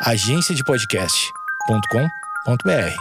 [0.00, 2.94] agenciadepodcast.com.br.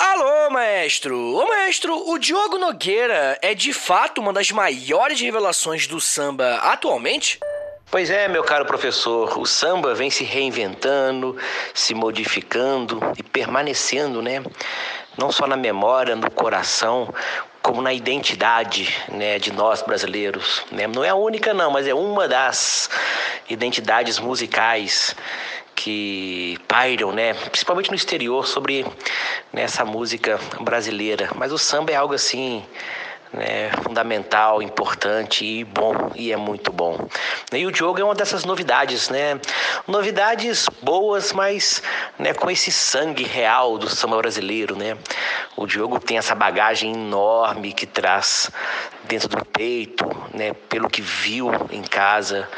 [0.00, 1.16] Alô, maestro!
[1.16, 7.38] Ô, maestro, o Diogo Nogueira é de fato uma das maiores revelações do samba atualmente?
[7.88, 11.36] Pois é, meu caro professor, o samba vem se reinventando,
[11.72, 14.42] se modificando e permanecendo, né?
[15.16, 17.14] Não só na memória, no coração,
[17.62, 20.64] como na identidade né, de nós brasileiros.
[20.70, 20.86] Né?
[20.86, 22.90] Não é a única, não, mas é uma das
[23.48, 25.14] identidades musicais
[25.74, 28.84] que pairam, né, principalmente no exterior, sobre
[29.52, 31.30] né, essa música brasileira.
[31.34, 32.64] Mas o samba é algo assim
[33.32, 37.08] né, fundamental, importante e bom, e é muito bom.
[37.52, 39.40] E o Diogo é uma dessas novidades, né?
[39.86, 41.82] Novidades boas, mas
[42.18, 44.96] né, com esse sangue real do samba brasileiro, né?
[45.56, 48.50] O Diogo tem essa bagagem enorme que traz
[49.04, 52.48] dentro do peito, né, pelo que viu em casa,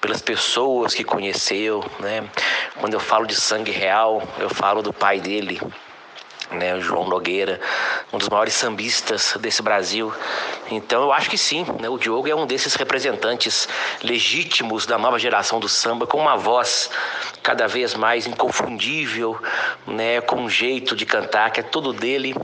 [0.00, 2.24] pelas pessoas que conheceu, né?
[2.78, 5.60] Quando eu falo de sangue real, eu falo do pai dele,
[6.52, 7.60] né, João Nogueira,
[8.12, 10.12] um dos maiores sambistas desse Brasil.
[10.70, 13.68] Então eu acho que sim, né, o Diogo é um desses representantes
[14.02, 16.90] legítimos da nova geração do samba, com uma voz
[17.42, 19.40] cada vez mais inconfundível,
[19.86, 22.34] né, com um jeito de cantar que é todo dele.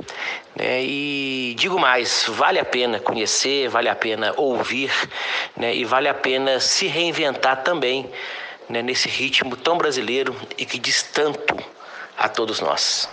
[0.57, 4.91] Né, e digo mais, vale a pena conhecer, vale a pena ouvir,
[5.57, 8.11] né, e vale a pena se reinventar também
[8.69, 11.57] né, nesse ritmo tão brasileiro e que diz tanto
[12.17, 13.09] a todos nós.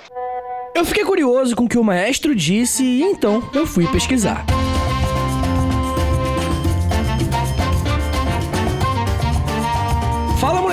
[0.76, 4.46] Eu fiquei curioso com o que o maestro disse e então eu fui pesquisar.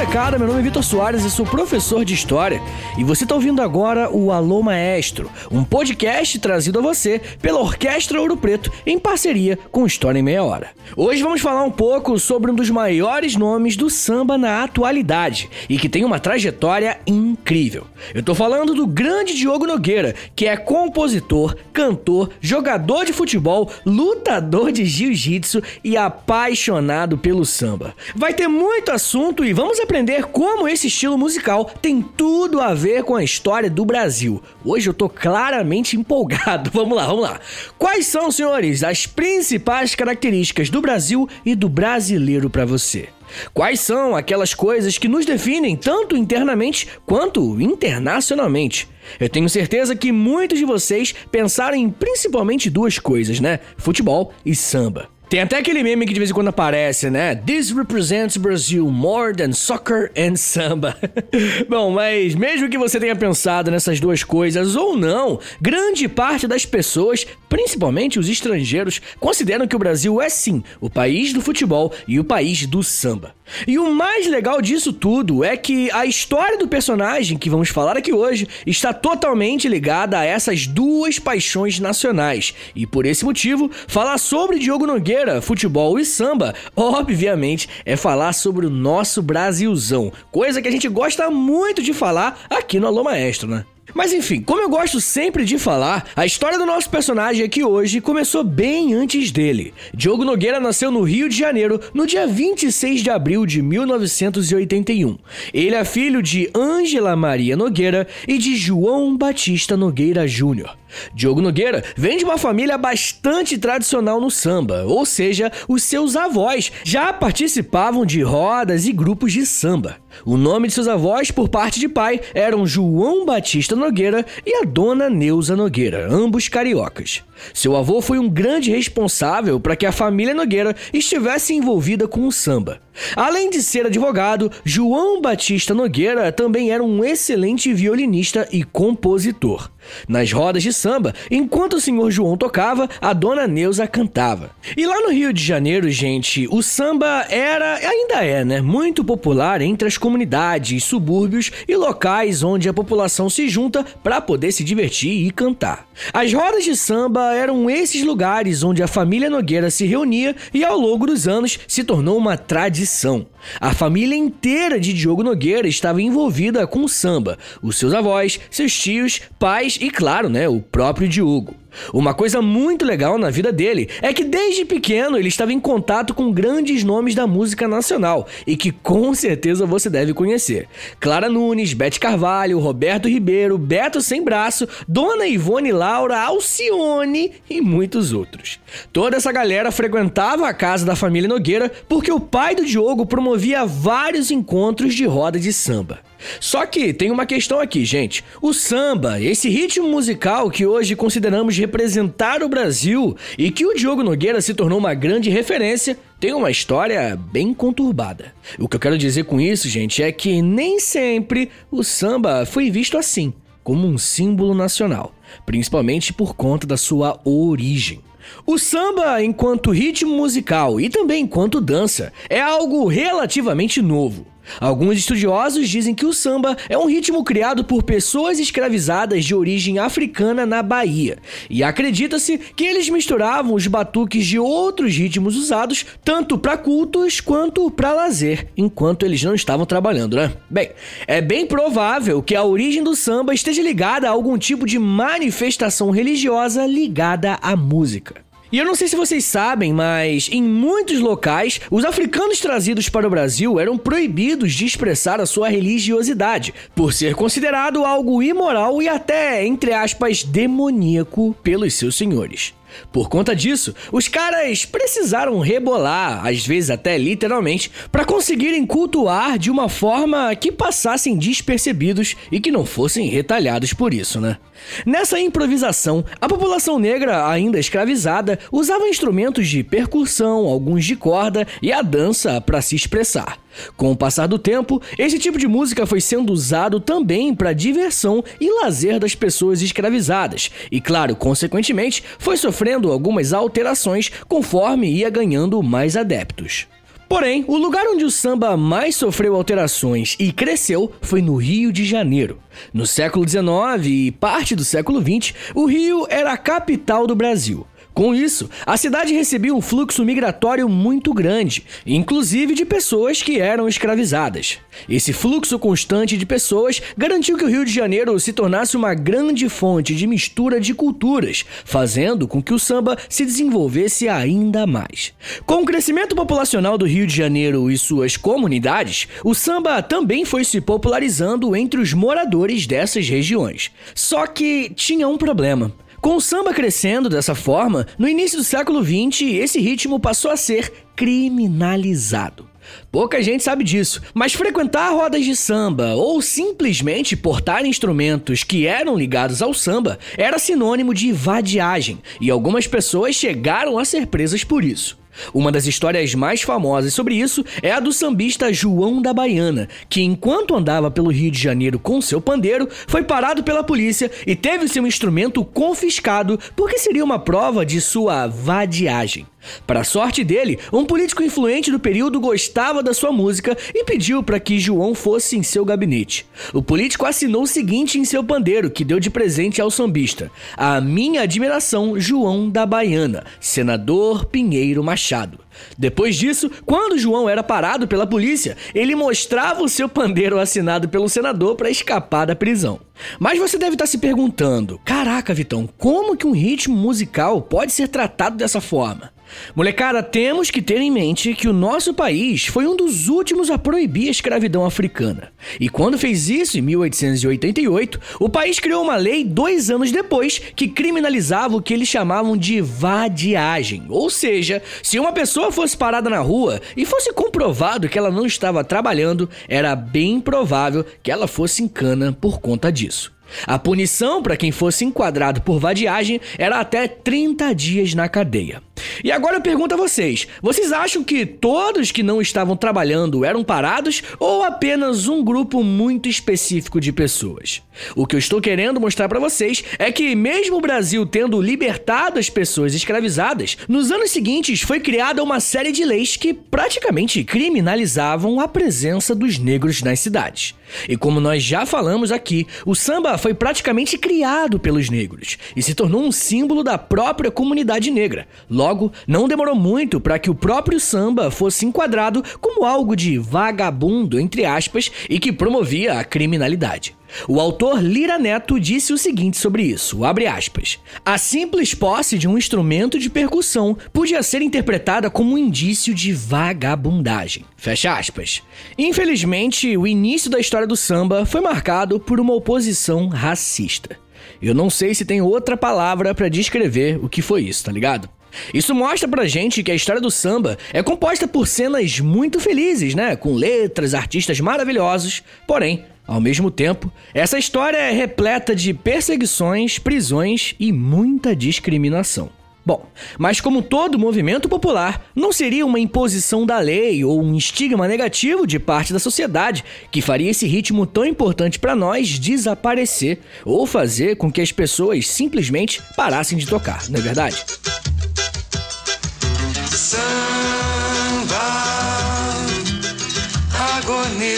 [0.02, 2.60] Molecada, meu nome é Vitor Soares e sou professor de História.
[2.98, 8.20] E você está ouvindo agora o Alô Maestro, um podcast trazido a você pela Orquestra
[8.20, 10.70] Ouro Preto em parceria com História em Meia Hora.
[10.96, 15.78] Hoje vamos falar um pouco sobre um dos maiores nomes do samba na atualidade e
[15.78, 17.86] que tem uma trajetória incrível.
[18.12, 24.72] Eu estou falando do grande Diogo Nogueira, que é compositor, cantor, jogador de futebol, lutador
[24.72, 27.94] de jiu-jitsu e apaixonado pelo samba.
[28.16, 33.02] Vai ter muito assunto e vamos aprender como esse estilo musical tem tudo a ver
[33.04, 34.42] com a história do Brasil.
[34.64, 36.70] Hoje eu tô claramente empolgado.
[36.72, 37.38] Vamos lá, vamos lá.
[37.78, 43.10] Quais são, senhores, as principais características do Brasil e do brasileiro para você?
[43.52, 48.88] Quais são aquelas coisas que nos definem tanto internamente quanto internacionalmente?
[49.20, 53.60] Eu tenho certeza que muitos de vocês pensaram em principalmente duas coisas, né?
[53.76, 55.11] Futebol e samba.
[55.32, 57.34] Tem até aquele meme que de vez em quando aparece, né?
[57.34, 60.94] This represents Brazil more than soccer and samba.
[61.70, 66.66] Bom, mas mesmo que você tenha pensado nessas duas coisas ou não, grande parte das
[66.66, 72.20] pessoas, principalmente os estrangeiros, consideram que o Brasil é sim o país do futebol e
[72.20, 73.34] o país do samba.
[73.66, 77.96] E o mais legal disso tudo é que a história do personagem que vamos falar
[77.96, 82.54] aqui hoje está totalmente ligada a essas duas paixões nacionais.
[82.74, 88.66] E por esse motivo, falar sobre Diogo Nogueira, futebol e samba, obviamente, é falar sobre
[88.66, 93.48] o nosso Brasilzão, coisa que a gente gosta muito de falar aqui no Alô Maestro,
[93.48, 93.64] né?
[93.94, 98.00] Mas enfim, como eu gosto sempre de falar, a história do nosso personagem aqui hoje
[98.00, 99.74] começou bem antes dele.
[99.92, 105.18] Diogo Nogueira nasceu no Rio de Janeiro no dia 26 de abril de 1981.
[105.52, 110.76] Ele é filho de Ângela Maria Nogueira e de João Batista Nogueira Júnior.
[111.14, 116.72] Diogo Nogueira vem de uma família bastante tradicional no samba, ou seja, os seus avós
[116.84, 119.96] já participavam de rodas e grupos de samba.
[120.24, 124.64] O nome de seus avós, por parte de pai, eram João Batista Nogueira e a
[124.64, 127.22] dona Neuza Nogueira, ambos cariocas.
[127.52, 132.32] Seu avô foi um grande responsável para que a família Nogueira estivesse envolvida com o
[132.32, 132.80] samba.
[133.16, 139.70] Além de ser advogado, João Batista Nogueira também era um excelente violinista e compositor.
[140.08, 144.50] Nas rodas de samba, enquanto o senhor João tocava, a dona Neuza cantava.
[144.76, 149.60] E lá no Rio de Janeiro, gente, o samba era, ainda é, né, muito popular
[149.60, 155.26] entre as comunidades, subúrbios e locais onde a população se junta para poder se divertir
[155.26, 155.86] e cantar.
[156.12, 160.78] As rodas de samba eram esses lugares onde a família Nogueira se reunia e ao
[160.78, 163.26] longo dos anos se tornou uma tradição.
[163.60, 168.72] A família inteira de Diogo Nogueira estava envolvida com o samba, os seus avós, seus
[168.72, 171.61] tios, pais e, claro, né, o próprio Diogo.
[171.92, 176.14] Uma coisa muito legal na vida dele é que desde pequeno ele estava em contato
[176.14, 180.68] com grandes nomes da música nacional e que com certeza você deve conhecer.
[181.00, 188.12] Clara Nunes, Bete Carvalho, Roberto Ribeiro, Beto Sem Braço, Dona Ivone Laura, Alcione e muitos
[188.12, 188.60] outros.
[188.92, 193.64] Toda essa galera frequentava a casa da família Nogueira porque o pai do Diogo promovia
[193.64, 196.00] vários encontros de roda de samba.
[196.40, 198.24] Só que tem uma questão aqui, gente.
[198.40, 204.02] O samba, esse ritmo musical que hoje consideramos representar o Brasil e que o Diogo
[204.02, 208.34] Nogueira se tornou uma grande referência, tem uma história bem conturbada.
[208.58, 212.70] O que eu quero dizer com isso, gente, é que nem sempre o samba foi
[212.70, 213.32] visto assim,
[213.64, 215.14] como um símbolo nacional,
[215.44, 218.00] principalmente por conta da sua origem.
[218.46, 224.26] O samba, enquanto ritmo musical e também enquanto dança, é algo relativamente novo.
[224.60, 229.78] Alguns estudiosos dizem que o samba é um ritmo criado por pessoas escravizadas de origem
[229.78, 231.18] africana na Bahia,
[231.48, 237.70] e acredita-se que eles misturavam os batuques de outros ritmos usados tanto para cultos quanto
[237.70, 240.32] para lazer, enquanto eles não estavam trabalhando, né?
[240.48, 240.70] Bem,
[241.06, 245.90] é bem provável que a origem do samba esteja ligada a algum tipo de manifestação
[245.90, 248.31] religiosa ligada à música.
[248.52, 253.06] E eu não sei se vocês sabem, mas em muitos locais, os africanos trazidos para
[253.06, 258.90] o Brasil eram proibidos de expressar a sua religiosidade, por ser considerado algo imoral e
[258.90, 262.52] até, entre aspas, demoníaco pelos seus senhores.
[262.92, 269.50] Por conta disso, os caras precisaram rebolar, às vezes até literalmente, para conseguirem cultuar de
[269.50, 274.38] uma forma que passassem despercebidos e que não fossem retalhados por isso, né?
[274.86, 281.72] Nessa improvisação, a população negra, ainda escravizada, usava instrumentos de percussão, alguns de corda e
[281.72, 283.41] a dança para se expressar.
[283.76, 288.22] Com o passar do tempo, esse tipo de música foi sendo usado também para diversão
[288.40, 295.62] e lazer das pessoas escravizadas, e claro, consequentemente, foi sofrendo algumas alterações conforme ia ganhando
[295.62, 296.66] mais adeptos.
[297.12, 301.84] Porém, o lugar onde o samba mais sofreu alterações e cresceu foi no Rio de
[301.84, 302.38] Janeiro.
[302.72, 307.66] No século XIX e parte do século XX, o Rio era a capital do Brasil.
[307.94, 313.68] Com isso, a cidade recebia um fluxo migratório muito grande, inclusive de pessoas que eram
[313.68, 314.58] escravizadas.
[314.88, 319.48] Esse fluxo constante de pessoas garantiu que o Rio de Janeiro se tornasse uma grande
[319.48, 325.12] fonte de mistura de culturas, fazendo com que o samba se desenvolvesse ainda mais.
[325.44, 330.44] Com o crescimento populacional do Rio de Janeiro e suas comunidades, o samba também foi
[330.44, 333.70] se popularizando entre os moradores dessas regiões.
[333.94, 335.72] Só que tinha um problema.
[336.02, 340.36] Com o samba crescendo dessa forma, no início do século XX, esse ritmo passou a
[340.36, 342.50] ser criminalizado.
[342.90, 348.96] Pouca gente sabe disso, mas frequentar rodas de samba ou simplesmente portar instrumentos que eram
[348.96, 354.64] ligados ao samba era sinônimo de vadiagem, e algumas pessoas chegaram a ser presas por
[354.64, 354.98] isso.
[355.32, 360.02] Uma das histórias mais famosas sobre isso é a do sambista João da Baiana, que
[360.02, 364.68] enquanto andava pelo Rio de Janeiro com seu pandeiro, foi parado pela polícia e teve
[364.68, 369.26] seu instrumento confiscado porque seria uma prova de sua vadiagem.
[369.66, 374.40] Para sorte dele, um político influente do período gostava da sua música e pediu para
[374.40, 376.26] que João fosse em seu gabinete.
[376.52, 380.80] O político assinou o seguinte em seu pandeiro, que deu de presente ao sambista: A
[380.80, 385.38] minha admiração, João da Baiana, senador Pinheiro Machado.
[385.76, 391.08] Depois disso, quando João era parado pela polícia, ele mostrava o seu pandeiro assinado pelo
[391.08, 392.80] senador para escapar da prisão.
[393.18, 397.88] Mas você deve estar se perguntando: caraca, Vitão, como que um ritmo musical pode ser
[397.88, 399.11] tratado dessa forma?
[399.54, 403.58] Molecada, temos que ter em mente que o nosso país foi um dos últimos a
[403.58, 405.32] proibir a escravidão africana.
[405.60, 410.68] E quando fez isso, em 1888, o país criou uma lei dois anos depois que
[410.68, 413.84] criminalizava o que eles chamavam de vadiagem.
[413.88, 418.26] Ou seja, se uma pessoa fosse parada na rua e fosse comprovado que ela não
[418.26, 423.12] estava trabalhando, era bem provável que ela fosse em cana por conta disso.
[423.46, 428.62] A punição para quem fosse enquadrado por vadiagem era até 30 dias na cadeia.
[429.04, 433.44] E agora eu pergunto a vocês: vocês acham que todos que não estavam trabalhando eram
[433.44, 437.62] parados ou apenas um grupo muito específico de pessoas?
[437.96, 442.18] O que eu estou querendo mostrar para vocês é que, mesmo o Brasil tendo libertado
[442.18, 448.40] as pessoas escravizadas, nos anos seguintes foi criada uma série de leis que praticamente criminalizavam
[448.40, 450.54] a presença dos negros nas cidades.
[450.88, 455.74] E como nós já falamos aqui, o samba foi praticamente criado pelos negros e se
[455.74, 458.26] tornou um símbolo da própria comunidade negra.
[458.48, 463.18] Logo Logo, não demorou muito para que o próprio samba fosse enquadrado como algo de
[463.18, 466.96] vagabundo, entre aspas, e que promovia a criminalidade.
[467.28, 470.78] O autor Lira Neto disse o seguinte sobre isso, abre aspas.
[471.04, 476.10] A simples posse de um instrumento de percussão podia ser interpretada como um indício de
[476.14, 477.44] vagabundagem.
[477.58, 478.42] Fecha aspas.
[478.78, 483.98] Infelizmente, o início da história do samba foi marcado por uma oposição racista.
[484.40, 488.08] Eu não sei se tem outra palavra para descrever o que foi isso, tá ligado?
[488.52, 492.94] Isso mostra pra gente que a história do samba é composta por cenas muito felizes,
[492.94, 493.16] né?
[493.16, 500.54] Com letras, artistas maravilhosos, porém, ao mesmo tempo, essa história é repleta de perseguições, prisões
[500.58, 502.30] e muita discriminação.
[502.64, 502.86] Bom,
[503.18, 508.46] mas como todo movimento popular, não seria uma imposição da lei ou um estigma negativo
[508.46, 514.16] de parte da sociedade que faria esse ritmo tão importante para nós desaparecer ou fazer
[514.16, 517.44] com que as pessoas simplesmente parassem de tocar, não é verdade?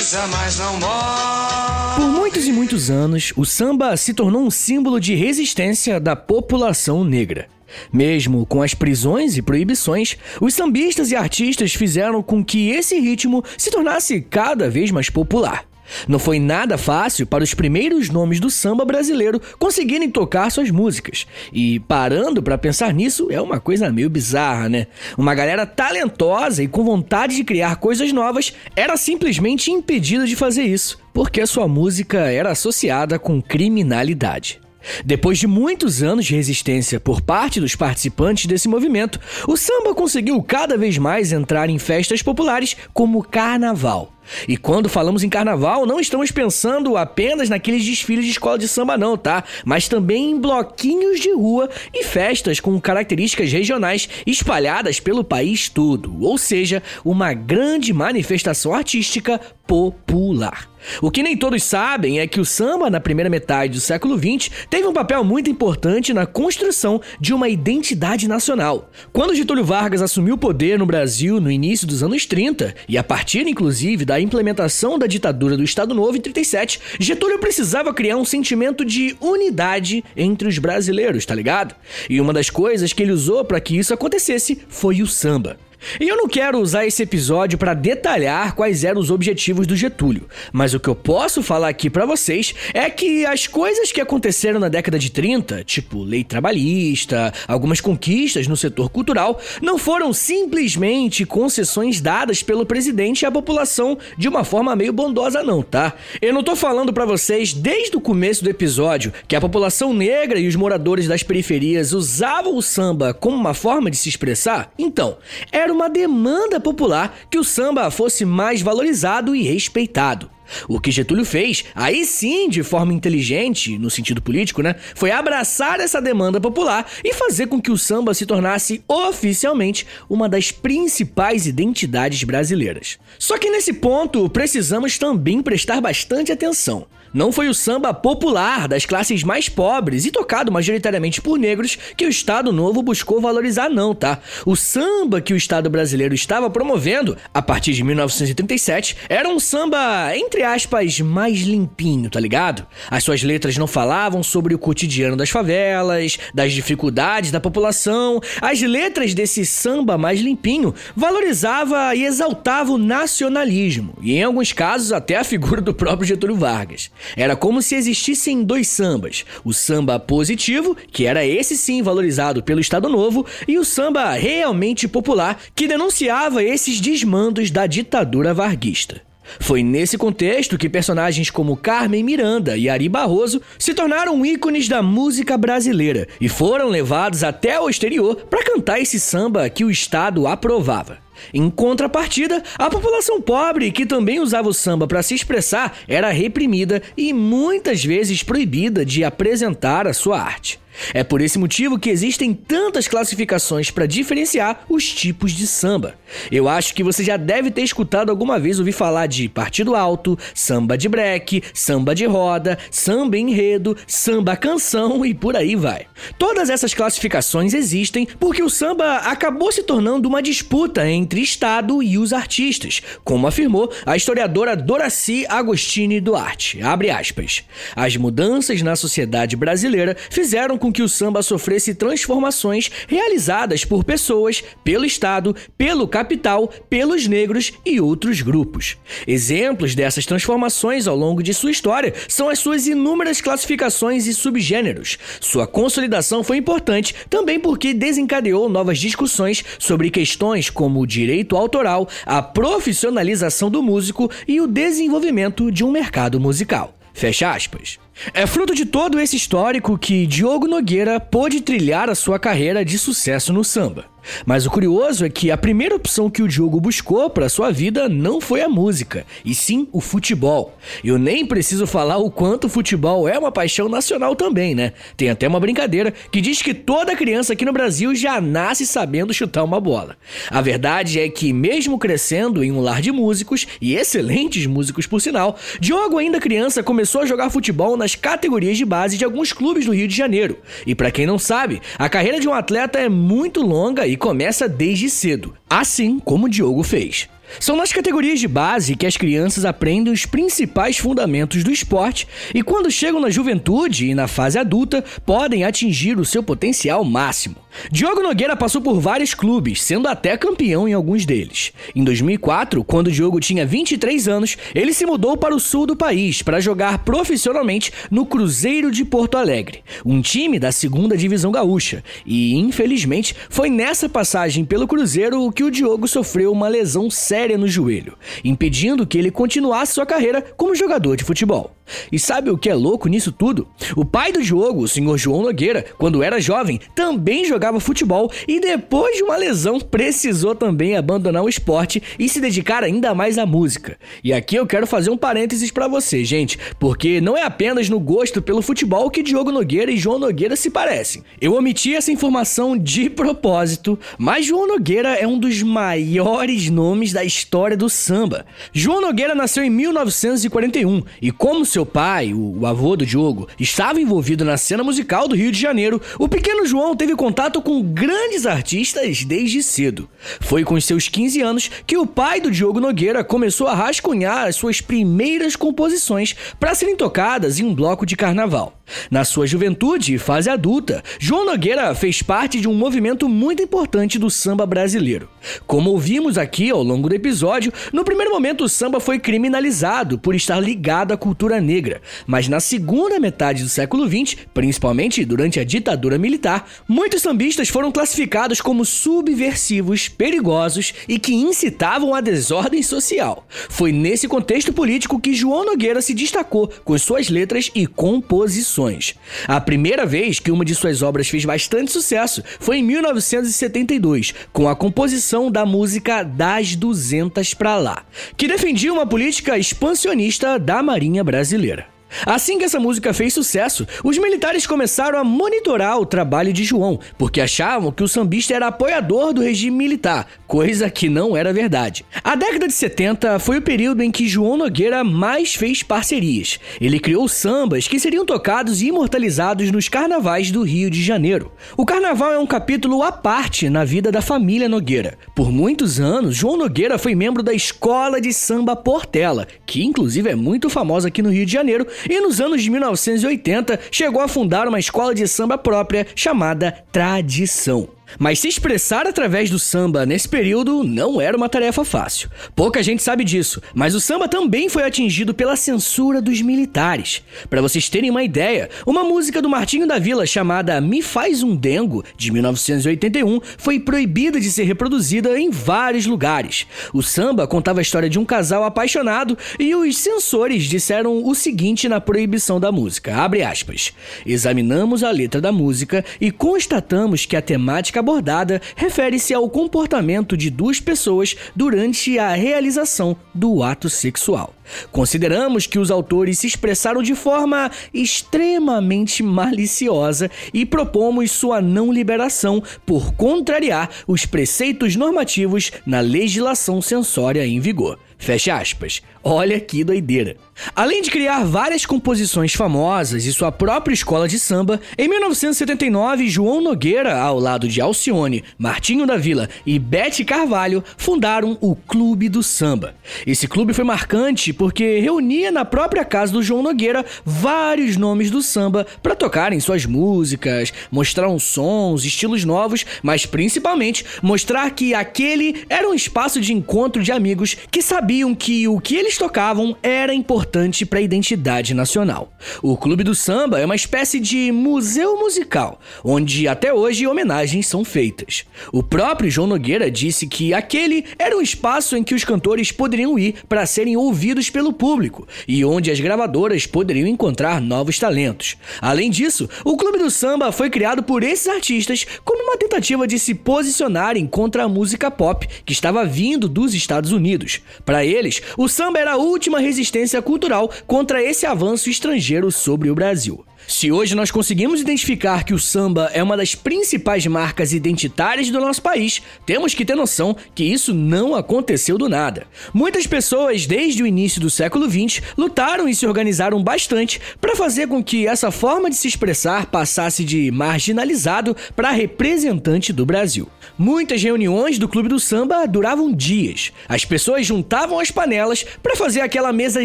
[0.04, 1.96] Agoniza, mas não morre.
[1.96, 7.04] Por muitos e muitos anos, o samba se tornou um símbolo de resistência da população
[7.04, 7.48] negra.
[7.92, 13.42] Mesmo com as prisões e proibições, os sambistas e artistas fizeram com que esse ritmo
[13.56, 15.64] se tornasse cada vez mais popular.
[16.08, 21.26] Não foi nada fácil para os primeiros nomes do samba brasileiro conseguirem tocar suas músicas.
[21.52, 24.86] E parando para pensar nisso, é uma coisa meio bizarra, né?
[25.16, 30.64] Uma galera talentosa e com vontade de criar coisas novas era simplesmente impedida de fazer
[30.64, 34.60] isso, porque sua música era associada com criminalidade.
[35.04, 40.42] Depois de muitos anos de resistência por parte dos participantes desse movimento, o samba conseguiu
[40.42, 44.13] cada vez mais entrar em festas populares como carnaval.
[44.48, 48.96] E quando falamos em carnaval, não estamos pensando apenas naqueles desfiles de escola de samba,
[48.96, 49.44] não, tá?
[49.64, 56.22] Mas também em bloquinhos de rua e festas com características regionais espalhadas pelo país todo.
[56.22, 60.73] Ou seja, uma grande manifestação artística popular.
[61.00, 64.50] O que nem todos sabem é que o samba, na primeira metade do século XX,
[64.68, 68.90] teve um papel muito importante na construção de uma identidade nacional.
[69.12, 73.04] Quando Getúlio Vargas assumiu o poder no Brasil no início dos anos 30, e a
[73.04, 78.24] partir inclusive da implementação da ditadura do Estado Novo em 37, Getúlio precisava criar um
[78.24, 81.74] sentimento de unidade entre os brasileiros, tá ligado?
[82.08, 85.56] E uma das coisas que ele usou para que isso acontecesse foi o samba.
[86.00, 90.28] E eu não quero usar esse episódio para detalhar quais eram os objetivos do Getúlio,
[90.52, 94.58] mas o que eu posso falar aqui para vocês é que as coisas que aconteceram
[94.58, 101.26] na década de 30, tipo lei trabalhista, algumas conquistas no setor cultural, não foram simplesmente
[101.26, 105.94] concessões dadas pelo presidente à população de uma forma meio bondosa não, tá?
[106.22, 110.38] Eu não tô falando para vocês desde o começo do episódio que a população negra
[110.38, 114.72] e os moradores das periferias usavam o samba como uma forma de se expressar?
[114.78, 115.18] Então,
[115.52, 120.30] era uma demanda popular que o samba fosse mais valorizado e respeitado.
[120.68, 124.76] O que Getúlio fez, aí sim de forma inteligente, no sentido político, né?
[124.94, 130.28] Foi abraçar essa demanda popular e fazer com que o samba se tornasse oficialmente uma
[130.28, 132.98] das principais identidades brasileiras.
[133.18, 136.86] Só que nesse ponto precisamos também prestar bastante atenção.
[137.14, 142.04] Não foi o samba popular das classes mais pobres e tocado majoritariamente por negros que
[142.04, 144.18] o Estado Novo buscou valorizar, não, tá?
[144.44, 150.10] O samba que o Estado brasileiro estava promovendo a partir de 1937 era um samba,
[150.16, 152.66] entre aspas, mais limpinho, tá ligado?
[152.90, 158.20] As suas letras não falavam sobre o cotidiano das favelas, das dificuldades da população.
[158.42, 164.90] As letras desse samba mais limpinho valorizava e exaltava o nacionalismo, e em alguns casos
[164.90, 166.90] até a figura do próprio Getúlio Vargas.
[167.16, 172.60] Era como se existissem dois sambas: o samba positivo, que era esse sim valorizado pelo
[172.60, 179.02] Estado Novo, e o samba realmente popular, que denunciava esses desmandos da ditadura varguista.
[179.40, 184.82] Foi nesse contexto que personagens como Carmen Miranda e Ari Barroso se tornaram ícones da
[184.82, 190.26] música brasileira e foram levados até o exterior para cantar esse samba que o Estado
[190.26, 191.03] aprovava.
[191.32, 196.82] Em contrapartida, a população pobre, que também usava o samba para se expressar, era reprimida
[196.96, 200.63] e muitas vezes proibida de apresentar a sua arte.
[200.92, 205.94] É por esse motivo que existem tantas classificações para diferenciar os tipos de samba.
[206.30, 210.18] Eu acho que você já deve ter escutado alguma vez ouvir falar de partido alto,
[210.34, 215.86] samba de breque, samba de roda, samba enredo, samba canção e por aí vai.
[216.18, 221.98] Todas essas classificações existem porque o samba acabou se tornando uma disputa entre Estado e
[221.98, 226.62] os artistas, como afirmou a historiadora Doraci Agostini Duarte.
[226.62, 227.44] Abre aspas.
[227.74, 234.42] As mudanças na sociedade brasileira fizeram com que o samba sofresse transformações realizadas por pessoas,
[234.64, 238.78] pelo Estado, pelo capital, pelos negros e outros grupos.
[239.06, 244.96] Exemplos dessas transformações ao longo de sua história são as suas inúmeras classificações e subgêneros.
[245.20, 251.86] Sua consolidação foi importante também porque desencadeou novas discussões sobre questões como o direito autoral,
[252.06, 256.74] a profissionalização do músico e o desenvolvimento de um mercado musical.
[256.94, 257.78] Fecha aspas.
[258.12, 262.78] É fruto de todo esse histórico que Diogo Nogueira pôde trilhar a sua carreira de
[262.78, 263.94] sucesso no samba.
[264.26, 267.88] Mas o curioso é que a primeira opção que o Diogo buscou para sua vida
[267.88, 270.56] não foi a música, e sim o futebol.
[270.82, 274.72] Eu nem preciso falar o quanto o futebol é uma paixão nacional também, né?
[274.96, 279.14] Tem até uma brincadeira que diz que toda criança aqui no Brasil já nasce sabendo
[279.14, 279.96] chutar uma bola.
[280.30, 285.00] A verdade é que, mesmo crescendo em um lar de músicos, e excelentes músicos por
[285.00, 289.66] sinal, Diogo, ainda criança, começou a jogar futebol nas categorias de base de alguns clubes
[289.66, 290.38] do Rio de Janeiro.
[290.66, 294.48] E para quem não sabe, a carreira de um atleta é muito longa e começa
[294.48, 297.10] desde cedo, assim como o Diogo fez.
[297.40, 302.42] São nas categorias de base que as crianças aprendem os principais fundamentos do esporte e,
[302.42, 307.36] quando chegam na juventude e na fase adulta, podem atingir o seu potencial máximo.
[307.70, 311.52] Diogo Nogueira passou por vários clubes, sendo até campeão em alguns deles.
[311.74, 316.20] Em 2004, quando Diogo tinha 23 anos, ele se mudou para o sul do país
[316.20, 321.84] para jogar profissionalmente no Cruzeiro de Porto Alegre, um time da segunda divisão gaúcha.
[322.04, 327.38] E, infelizmente, foi nessa passagem pelo Cruzeiro que o Diogo sofreu uma lesão séria séria
[327.38, 331.54] no joelho, impedindo que ele continuasse sua carreira como jogador de futebol.
[331.90, 333.46] E sabe o que é louco nisso tudo?
[333.76, 338.40] O pai do Diogo, o senhor João Nogueira, quando era jovem, também jogava futebol e
[338.40, 343.24] depois de uma lesão precisou também abandonar o esporte e se dedicar ainda mais à
[343.24, 343.78] música.
[344.02, 347.80] E aqui eu quero fazer um parênteses para você, gente, porque não é apenas no
[347.80, 351.02] gosto pelo futebol que Diogo Nogueira e João Nogueira se parecem.
[351.20, 357.03] Eu omiti essa informação de propósito, mas João Nogueira é um dos maiores nomes da
[357.04, 358.26] história do samba.
[358.52, 364.24] João Nogueira nasceu em 1941 e como seu pai, o avô do Diogo, estava envolvido
[364.24, 369.04] na cena musical do Rio de Janeiro, o pequeno João teve contato com grandes artistas
[369.04, 369.88] desde cedo.
[370.20, 374.36] Foi com seus 15 anos que o pai do Diogo Nogueira começou a rascunhar as
[374.36, 378.58] suas primeiras composições para serem tocadas em um bloco de carnaval.
[378.90, 383.98] Na sua juventude e fase adulta, João Nogueira fez parte de um movimento muito importante
[383.98, 385.08] do samba brasileiro.
[385.46, 390.14] Como ouvimos aqui ao longo do episódio, no primeiro momento o samba foi criminalizado por
[390.14, 395.44] estar ligado à cultura negra, mas na segunda metade do século XX, principalmente durante a
[395.44, 403.26] ditadura militar, muitos sambistas foram classificados como subversivos, perigosos e que incitavam a desordem social.
[403.48, 408.94] Foi nesse contexto político que João Nogueira se destacou com suas letras e composições.
[409.26, 414.48] A primeira vez que uma de suas obras fez bastante sucesso foi em 1972, com
[414.48, 416.54] a composição da música Das
[416.84, 421.73] 200 para lá, que defendia uma política expansionista da Marinha Brasileira.
[422.06, 426.78] Assim que essa música fez sucesso, os militares começaram a monitorar o trabalho de João,
[426.98, 431.84] porque achavam que o sambista era apoiador do regime militar, coisa que não era verdade.
[432.02, 436.38] A década de 70 foi o período em que João Nogueira mais fez parcerias.
[436.60, 441.32] Ele criou sambas que seriam tocados e imortalizados nos carnavais do Rio de Janeiro.
[441.56, 444.98] O carnaval é um capítulo à parte na vida da família Nogueira.
[445.14, 450.14] Por muitos anos, João Nogueira foi membro da Escola de Samba Portela, que inclusive é
[450.14, 454.48] muito famosa aqui no Rio de Janeiro e nos anos de 1980 chegou a fundar
[454.48, 457.68] uma escola de samba própria chamada Tradição.
[457.98, 462.10] Mas se expressar através do samba nesse período não era uma tarefa fácil.
[462.34, 467.02] Pouca gente sabe disso, mas o samba também foi atingido pela censura dos militares.
[467.28, 471.34] Para vocês terem uma ideia, uma música do Martinho da Vila chamada Me Faz um
[471.34, 476.46] Dengo, de 1981, foi proibida de ser reproduzida em vários lugares.
[476.72, 481.68] O samba contava a história de um casal apaixonado e os censores disseram o seguinte
[481.68, 483.72] na proibição da música, abre aspas,
[484.06, 490.30] Examinamos a letra da música e constatamos que a temática abordada refere-se ao comportamento de
[490.30, 494.34] duas pessoas durante a realização do ato sexual.
[494.72, 502.42] Consideramos que os autores se expressaram de forma extremamente maliciosa e propomos sua não liberação
[502.64, 507.78] por contrariar os preceitos normativos na legislação censória em vigor.
[508.04, 508.82] Fecha aspas.
[509.02, 510.16] Olha que doideira.
[510.54, 516.40] Além de criar várias composições famosas e sua própria escola de samba, em 1979, João
[516.40, 522.22] Nogueira, ao lado de Alcione, Martinho da Vila e Bete Carvalho, fundaram o Clube do
[522.22, 522.74] Samba.
[523.06, 528.20] Esse clube foi marcante porque reunia na própria casa do João Nogueira vários nomes do
[528.20, 535.44] samba para tocarem suas músicas, mostrar uns sons, estilos novos, mas principalmente mostrar que aquele
[535.48, 539.94] era um espaço de encontro de amigos que sabiam que o que eles tocavam era
[539.94, 542.12] importante para a identidade nacional.
[542.42, 547.64] O Clube do Samba é uma espécie de museu musical, onde até hoje homenagens são
[547.64, 548.24] feitas.
[548.52, 552.98] O próprio João Nogueira disse que aquele era um espaço em que os cantores poderiam
[552.98, 558.36] ir para serem ouvidos pelo público e onde as gravadoras poderiam encontrar novos talentos.
[558.60, 562.98] Além disso, o Clube do Samba foi criado por esses artistas como uma tentativa de
[562.98, 567.40] se posicionarem contra a música pop que estava vindo dos Estados Unidos.
[567.64, 572.74] Para eles, o samba era a última resistência cultural contra esse avanço estrangeiro sobre o
[572.74, 573.24] Brasil.
[573.46, 578.40] Se hoje nós conseguimos identificar que o samba é uma das principais marcas identitárias do
[578.40, 582.26] nosso país, temos que ter noção que isso não aconteceu do nada.
[582.54, 587.68] Muitas pessoas, desde o início do século XX, lutaram e se organizaram bastante para fazer
[587.68, 593.28] com que essa forma de se expressar passasse de marginalizado para representante do Brasil.
[593.56, 596.52] Muitas reuniões do Clube do Samba duravam dias.
[596.68, 599.64] As pessoas juntavam as panelas para fazer aquela mesa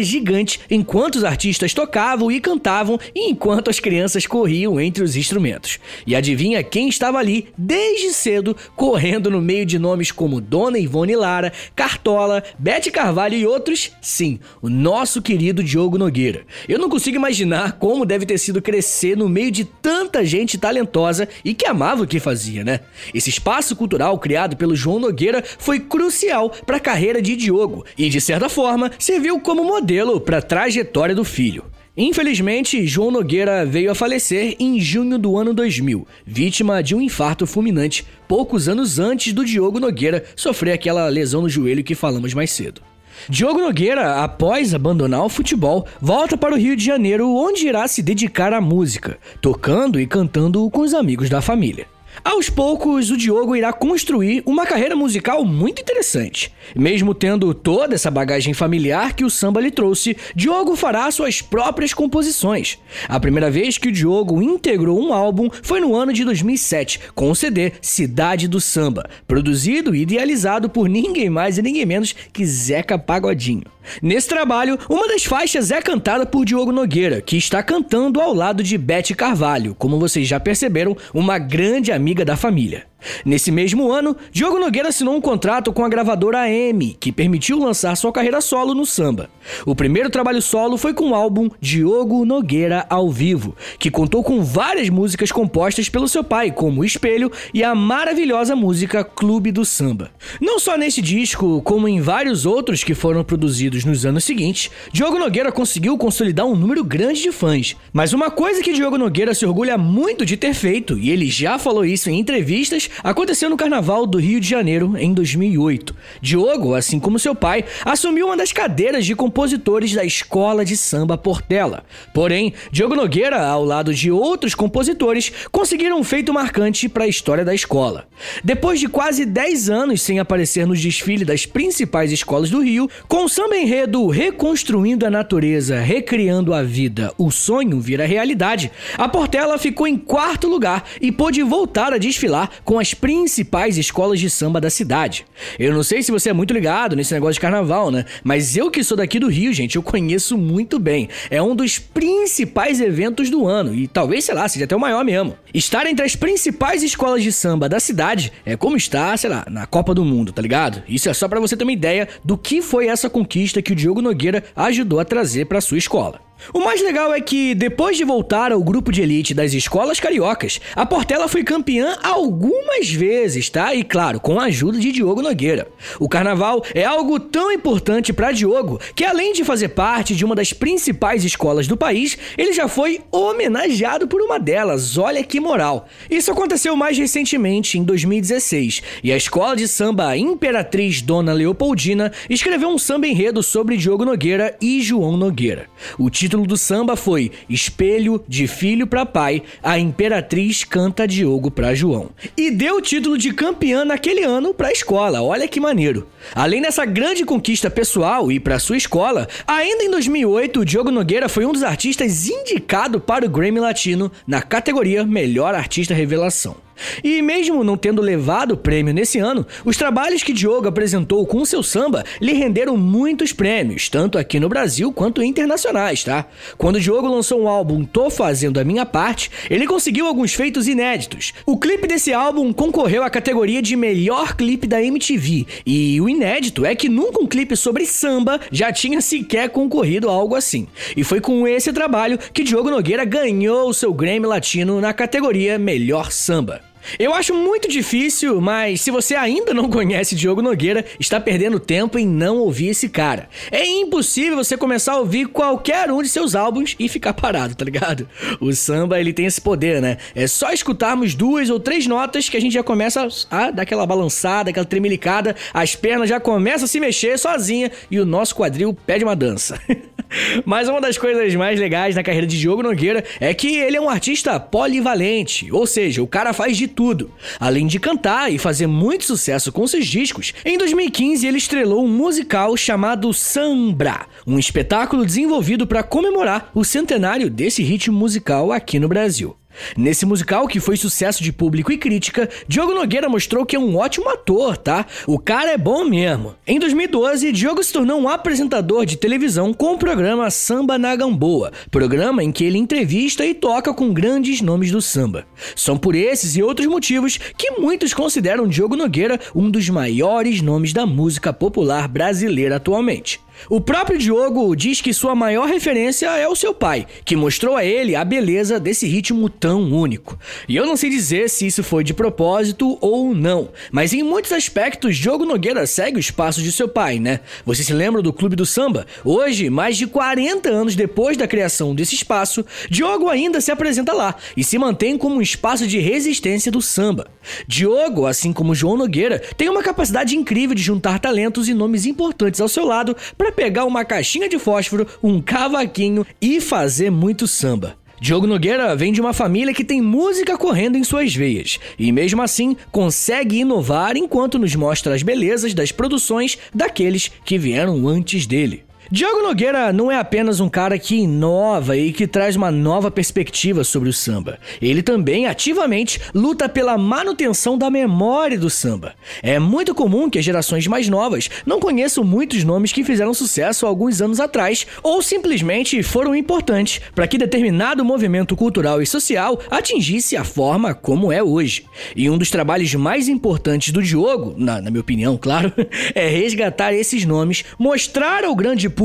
[0.00, 5.80] gigante enquanto os artistas tocavam e cantavam e enquanto as crianças corriam entre os instrumentos.
[6.06, 11.16] E adivinha quem estava ali desde cedo, correndo no meio de nomes como Dona Ivone
[11.16, 13.90] Lara, Cartola, Bete Carvalho e outros?
[14.00, 16.46] Sim, o nosso querido Diogo Nogueira.
[16.68, 21.28] Eu não consigo imaginar como deve ter sido crescer no meio de tanta gente talentosa
[21.44, 22.80] e que amava o que fazia, né?
[23.12, 28.10] Esse espaço cultural criado pelo João Nogueira foi crucial para a carreira de Diogo e,
[28.10, 31.64] de certa forma, serviu como modelo para a trajetória do filho.
[31.96, 37.46] Infelizmente, João Nogueira veio a falecer em junho do ano 2000, vítima de um infarto
[37.46, 42.50] fulminante, poucos anos antes do Diogo Nogueira sofrer aquela lesão no joelho que falamos mais
[42.50, 42.82] cedo.
[43.30, 48.02] Diogo Nogueira, após abandonar o futebol, volta para o Rio de Janeiro, onde irá se
[48.02, 51.86] dedicar à música, tocando e cantando com os amigos da família.
[52.22, 56.52] Aos poucos, o Diogo irá construir uma carreira musical muito interessante.
[56.76, 61.94] Mesmo tendo toda essa bagagem familiar que o samba lhe trouxe, Diogo fará suas próprias
[61.94, 62.78] composições.
[63.08, 67.30] A primeira vez que o Diogo integrou um álbum foi no ano de 2007, com
[67.30, 72.44] o CD Cidade do Samba, produzido e idealizado por ninguém mais e ninguém menos que
[72.44, 73.64] Zeca Pagodinho.
[74.02, 78.62] Nesse trabalho, uma das faixas é cantada por Diogo Nogueira, que está cantando ao lado
[78.62, 82.86] de Bete Carvalho, como vocês já perceberam, uma grande amiga da família.
[83.24, 87.96] Nesse mesmo ano, Diogo Nogueira assinou um contrato com a gravadora AM, que permitiu lançar
[87.96, 89.30] sua carreira solo no samba.
[89.64, 94.42] O primeiro trabalho solo foi com o álbum Diogo Nogueira ao vivo, que contou com
[94.42, 100.10] várias músicas compostas pelo seu pai, como Espelho e a maravilhosa música Clube do Samba.
[100.40, 105.18] Não só nesse disco, como em vários outros que foram produzidos nos anos seguintes, Diogo
[105.18, 107.76] Nogueira conseguiu consolidar um número grande de fãs.
[107.92, 111.58] Mas uma coisa que Diogo Nogueira se orgulha muito de ter feito, e ele já
[111.58, 115.94] falou isso em entrevistas, aconteceu no Carnaval do Rio de Janeiro em 2008.
[116.20, 121.16] Diogo, assim como seu pai, assumiu uma das cadeiras de compositores da Escola de Samba
[121.16, 121.84] Portela.
[122.12, 127.44] Porém, Diogo Nogueira, ao lado de outros compositores, conseguiram um feito marcante para a história
[127.44, 128.06] da escola.
[128.42, 133.24] Depois de quase 10 anos sem aparecer nos desfiles das principais escolas do Rio, com
[133.24, 139.58] o samba enredo Reconstruindo a Natureza, Recriando a Vida, o sonho vira realidade, a Portela
[139.58, 144.60] ficou em quarto lugar e pôde voltar a desfilar com as principais escolas de samba
[144.60, 145.26] da cidade.
[145.58, 148.04] Eu não sei se você é muito ligado nesse negócio de carnaval, né?
[148.24, 151.08] Mas eu que sou daqui do Rio, gente, eu conheço muito bem.
[151.30, 155.04] É um dos principais eventos do ano e talvez, sei lá, seja até o maior
[155.04, 155.36] mesmo.
[155.52, 159.66] Estar entre as principais escolas de samba da cidade é como estar, sei lá, na
[159.66, 160.82] Copa do Mundo, tá ligado?
[160.88, 163.76] Isso é só para você ter uma ideia do que foi essa conquista que o
[163.76, 166.29] Diogo Nogueira ajudou a trazer para sua escola.
[166.52, 170.60] O mais legal é que, depois de voltar ao grupo de elite das escolas cariocas,
[170.74, 173.74] a Portela foi campeã algumas vezes, tá?
[173.74, 175.68] E claro, com a ajuda de Diogo Nogueira.
[175.98, 180.34] O carnaval é algo tão importante para Diogo que, além de fazer parte de uma
[180.34, 184.96] das principais escolas do país, ele já foi homenageado por uma delas.
[184.98, 185.86] Olha que moral.
[186.10, 192.68] Isso aconteceu mais recentemente, em 2016, e a escola de samba Imperatriz Dona Leopoldina escreveu
[192.70, 195.66] um samba enredo sobre Diogo Nogueira e João Nogueira.
[195.98, 201.50] O título título do samba foi Espelho de Filho para Pai, a Imperatriz canta Diogo
[201.50, 202.10] para João.
[202.36, 206.06] E deu o título de campeã naquele ano para a escola, olha que maneiro.
[206.32, 211.28] Além dessa grande conquista pessoal e para sua escola, ainda em 2008 o Diogo Nogueira
[211.28, 216.69] foi um dos artistas indicado para o Grammy Latino na categoria Melhor Artista Revelação.
[217.02, 221.44] E mesmo não tendo levado o prêmio nesse ano, os trabalhos que Diogo apresentou com
[221.44, 226.26] seu samba lhe renderam muitos prêmios, tanto aqui no Brasil quanto internacionais, tá?
[226.56, 231.32] Quando Diogo lançou um álbum Tô Fazendo a Minha Parte, ele conseguiu alguns feitos inéditos.
[231.46, 236.64] O clipe desse álbum concorreu à categoria de melhor clipe da MTV, e o inédito
[236.64, 240.66] é que nunca um clipe sobre samba já tinha sequer concorrido a algo assim.
[240.96, 245.58] E foi com esse trabalho que Diogo Nogueira ganhou o seu Grammy Latino na categoria
[245.58, 246.69] Melhor Samba.
[246.98, 251.98] Eu acho muito difícil, mas se você ainda não conhece Diogo Nogueira, está perdendo tempo
[251.98, 253.28] em não ouvir esse cara.
[253.50, 257.64] É impossível você começar a ouvir qualquer um de seus álbuns e ficar parado, tá
[257.64, 258.08] ligado?
[258.40, 259.98] O samba, ele tem esse poder, né?
[260.14, 263.86] É só escutarmos duas ou três notas que a gente já começa a dar aquela
[263.86, 268.76] balançada, aquela tremelicada, as pernas já começam a se mexer sozinha e o nosso quadril
[268.86, 269.60] pede uma dança.
[270.44, 273.80] Mas uma das coisas mais legais na carreira de Diogo Nogueira é que ele é
[273.80, 277.10] um artista polivalente, ou seja, o cara faz de tudo.
[277.38, 281.88] Além de cantar e fazer muito sucesso com seus discos, em 2015 ele estrelou um
[281.88, 288.88] musical chamado Sambra, um espetáculo desenvolvido para comemorar o centenário desse ritmo musical aqui no
[288.88, 289.36] Brasil.
[289.76, 293.76] Nesse musical, que foi sucesso de público e crítica, Diogo Nogueira mostrou que é um
[293.76, 294.86] ótimo ator, tá?
[295.06, 296.34] O cara é bom mesmo.
[296.46, 301.52] Em 2012, Diogo se tornou um apresentador de televisão com o programa Samba na Gamboa,
[301.70, 305.26] programa em que ele entrevista e toca com grandes nomes do samba.
[305.54, 310.72] São por esses e outros motivos que muitos consideram Diogo Nogueira um dos maiores nomes
[310.72, 313.20] da música popular brasileira atualmente.
[313.48, 317.64] O próprio Diogo diz que sua maior referência é o seu pai, que mostrou a
[317.64, 320.18] ele a beleza desse ritmo tão único.
[320.48, 324.32] E eu não sei dizer se isso foi de propósito ou não, mas em muitos
[324.32, 327.20] aspectos, Diogo Nogueira segue os passos de seu pai, né?
[327.44, 328.86] Você se lembra do Clube do Samba?
[329.04, 334.14] Hoje, mais de 40 anos depois da criação desse espaço, Diogo ainda se apresenta lá
[334.36, 337.06] e se mantém como um espaço de resistência do samba.
[337.46, 342.40] Diogo, assim como João Nogueira, tem uma capacidade incrível de juntar talentos e nomes importantes
[342.40, 347.76] ao seu lado para pegar uma caixinha de fósforo, um cavaquinho e fazer muito samba.
[348.00, 352.22] Diogo Nogueira vem de uma família que tem música correndo em suas veias e, mesmo
[352.22, 358.64] assim, consegue inovar enquanto nos mostra as belezas das produções daqueles que vieram antes dele.
[358.92, 363.62] Diogo Nogueira não é apenas um cara que inova e que traz uma nova perspectiva
[363.62, 364.40] sobre o samba.
[364.60, 368.96] Ele também ativamente luta pela manutenção da memória do samba.
[369.22, 373.64] É muito comum que as gerações mais novas não conheçam muitos nomes que fizeram sucesso
[373.64, 380.16] alguns anos atrás ou simplesmente foram importantes para que determinado movimento cultural e social atingisse
[380.16, 381.64] a forma como é hoje.
[381.94, 385.52] E um dos trabalhos mais importantes do Diogo, na, na minha opinião, claro,
[385.94, 388.79] é resgatar esses nomes, mostrar ao grande público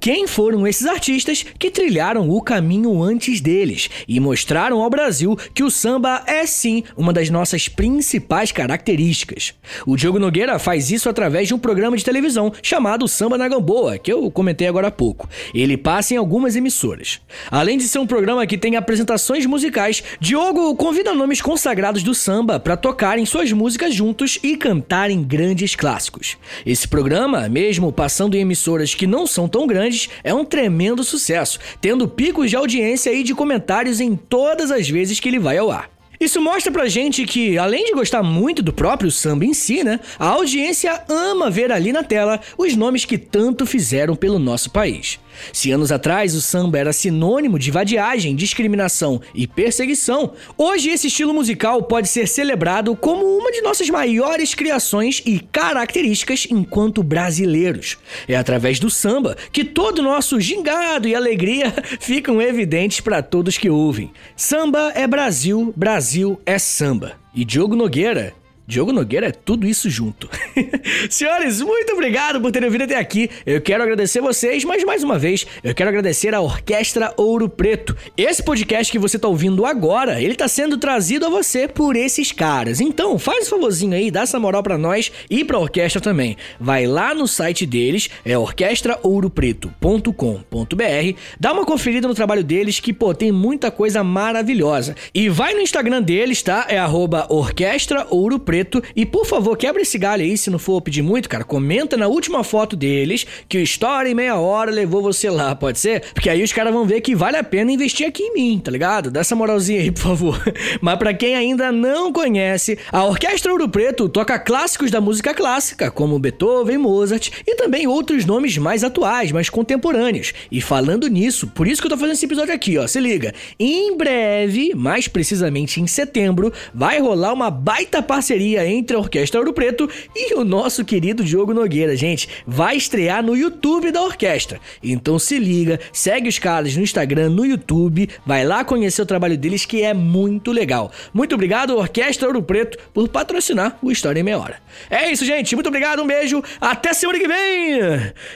[0.00, 5.64] quem foram esses artistas que trilharam o caminho antes deles e mostraram ao Brasil que
[5.64, 9.52] o samba é sim uma das nossas principais características.
[9.84, 13.98] O Diogo Nogueira faz isso através de um programa de televisão chamado Samba na Gamboa,
[13.98, 15.28] que eu comentei agora há pouco.
[15.52, 17.20] Ele passa em algumas emissoras.
[17.50, 22.60] Além de ser um programa que tem apresentações musicais, Diogo convida nomes consagrados do samba
[22.60, 26.36] para tocarem suas músicas juntos e cantarem grandes clássicos.
[26.64, 31.02] Esse programa, mesmo passando em emissoras que não são são tão grandes, é um tremendo
[31.02, 35.56] sucesso, tendo picos de audiência e de comentários em todas as vezes que ele vai
[35.56, 35.88] ao ar.
[36.20, 39.98] Isso mostra pra gente que, além de gostar muito do próprio samba em si, né,
[40.18, 45.18] a audiência ama ver ali na tela os nomes que tanto fizeram pelo nosso país.
[45.52, 51.34] Se anos atrás o samba era sinônimo de vadiagem, discriminação e perseguição, hoje esse estilo
[51.34, 57.98] musical pode ser celebrado como uma de nossas maiores criações e características enquanto brasileiros.
[58.28, 63.70] É através do samba que todo nosso gingado e alegria ficam evidentes para todos que
[63.70, 64.10] ouvem.
[64.36, 67.12] Samba é Brasil Brasil é samba.
[67.34, 68.34] E Diogo Nogueira
[68.70, 70.30] Diogo Nogueira é tudo isso junto.
[71.10, 73.28] Senhores, muito obrigado por terem vindo até aqui.
[73.44, 77.96] Eu quero agradecer vocês, mas mais uma vez, eu quero agradecer a Orquestra Ouro Preto.
[78.16, 82.30] Esse podcast que você está ouvindo agora, ele está sendo trazido a você por esses
[82.30, 82.80] caras.
[82.80, 86.36] Então, faz um favorzinho aí, dá essa moral para nós e para a orquestra também.
[86.60, 93.12] Vai lá no site deles, é orquestraouropreto.com.br, dá uma conferida no trabalho deles que, pô,
[93.12, 94.94] tem muita coisa maravilhosa.
[95.12, 96.66] E vai no Instagram deles, tá?
[96.68, 98.82] É arroba Orquestra Ouro Preto Preto.
[98.94, 101.44] E por favor, quebra esse galho aí, se não for pedir muito, cara.
[101.44, 105.78] Comenta na última foto deles que o Story em meia hora levou você lá, pode
[105.78, 106.02] ser?
[106.12, 108.70] Porque aí os caras vão ver que vale a pena investir aqui em mim, tá
[108.70, 109.10] ligado?
[109.10, 110.42] Dá essa moralzinha aí, por favor.
[110.80, 115.90] Mas para quem ainda não conhece, a Orquestra Ouro Preto toca clássicos da música clássica,
[115.90, 120.34] como Beethoven, Mozart e também outros nomes mais atuais, mais contemporâneos.
[120.50, 122.86] E falando nisso, por isso que eu tô fazendo esse episódio aqui, ó.
[122.86, 123.32] Se liga.
[123.58, 128.02] Em breve, mais precisamente em setembro, vai rolar uma baita
[128.50, 132.28] parceria entre a Orquestra Ouro Preto e o nosso querido Diogo Nogueira, gente.
[132.46, 134.60] Vai estrear no YouTube da orquestra.
[134.82, 139.36] Então se liga, segue os caras no Instagram, no YouTube, vai lá conhecer o trabalho
[139.36, 140.90] deles que é muito legal.
[141.12, 144.56] Muito obrigado, Orquestra Ouro Preto, por patrocinar o História em Meia Hora.
[144.88, 145.54] É isso, gente.
[145.54, 147.80] Muito obrigado, um beijo, até semana que vem!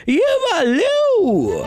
[0.06, 1.64] E valeu!